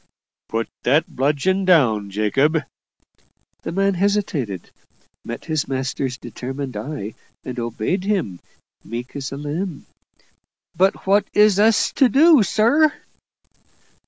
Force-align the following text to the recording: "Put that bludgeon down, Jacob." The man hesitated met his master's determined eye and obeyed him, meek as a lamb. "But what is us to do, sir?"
"Put 0.49 0.67
that 0.81 1.15
bludgeon 1.15 1.63
down, 1.63 2.09
Jacob." 2.09 2.63
The 3.61 3.71
man 3.71 3.93
hesitated 3.93 4.71
met 5.23 5.45
his 5.45 5.67
master's 5.67 6.17
determined 6.17 6.75
eye 6.75 7.13
and 7.43 7.59
obeyed 7.59 8.03
him, 8.05 8.39
meek 8.83 9.15
as 9.15 9.31
a 9.31 9.37
lamb. 9.37 9.85
"But 10.75 11.05
what 11.05 11.27
is 11.33 11.59
us 11.59 11.91
to 11.97 12.09
do, 12.09 12.41
sir?" 12.41 12.91